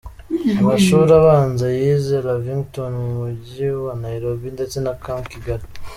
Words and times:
Amashuri 0.59 1.11
abanza 1.19 1.65
yize 1.77 2.15
Lavington 2.27 2.91
mu 3.03 3.11
Mujyi 3.19 3.67
wa 3.85 3.93
Nairobi 4.03 4.47
ndetse 4.55 4.77
na 4.85 4.93
Camp 5.03 5.23
Kigali. 5.33 5.63